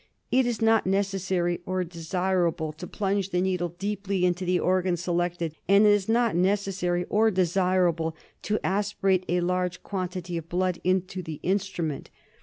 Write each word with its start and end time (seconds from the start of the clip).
It 0.31 0.47
is 0.47 0.63
not 0.63 0.87
necessary, 0.87 1.59
or 1.63 1.83
desirable, 1.83 2.73
to 2.73 2.87
plunge 2.87 3.29
the 3.29 3.39
needle 3.39 3.69
deeply 3.77 4.25
into 4.25 4.45
the 4.45 4.59
organ 4.59 4.97
selected; 4.97 5.53
and 5.69 5.85
it 5.85 5.91
is 5.91 6.09
not 6.09 6.35
necessary, 6.35 7.05
or 7.07 7.29
desirable, 7.29 8.15
to 8.41 8.57
aspirate 8.65 9.25
a 9.29 9.41
large 9.41 9.83
quantity 9.83 10.37
of 10.37 10.49
blood 10.49 10.81
into 10.83 11.21
the 11.21 11.39
instrument. 11.43 12.09